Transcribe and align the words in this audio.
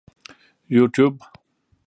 یوټیوب 0.75 1.15